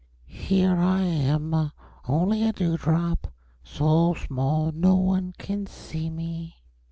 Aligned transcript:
Here 0.25 0.75
am 0.75 1.53
I 1.53 1.69
only 2.07 2.41
a 2.47 2.51
Dewdrop, 2.53 3.31
so 3.63 4.15
small 4.15 4.71
no 4.71 4.95
one 4.95 5.35
can 5.37 5.67
see 5.67 6.09
me." 6.09 6.55